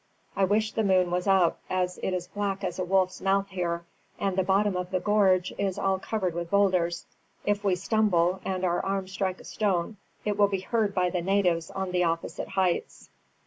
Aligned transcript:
I 0.35 0.45
wish 0.45 0.71
the 0.71 0.81
moon 0.81 1.11
was 1.11 1.27
up; 1.27 1.59
it 1.69 1.79
is 1.83 1.99
as 2.01 2.27
black 2.29 2.63
as 2.63 2.79
a 2.79 2.83
wolf's 2.83 3.21
mouth 3.21 3.49
here, 3.49 3.85
and 4.17 4.35
the 4.35 4.41
bottom 4.41 4.75
of 4.75 4.89
the 4.89 4.99
gorge 4.99 5.53
is 5.59 5.77
all 5.77 5.99
covered 5.99 6.33
with 6.33 6.49
boulders. 6.49 7.05
If 7.45 7.63
we 7.63 7.75
stumble, 7.75 8.41
and 8.43 8.63
our 8.65 8.83
arms 8.83 9.11
strike 9.11 9.39
a 9.39 9.45
stone, 9.45 9.97
it 10.25 10.39
will 10.39 10.47
be 10.47 10.61
heard 10.61 10.95
by 10.95 11.11
the 11.11 11.21
natives 11.21 11.69
on 11.69 11.91
the 11.91 12.03
opposite 12.03 12.47
heights." 12.47 13.11